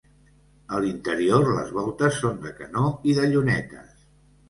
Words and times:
A 0.77 0.79
l'interior 0.85 1.45
les 1.59 1.71
voltes 1.77 2.19
són 2.25 2.43
de 2.49 2.57
canó 2.63 2.89
i 3.13 3.19
de 3.23 3.33
llunetes. 3.33 4.07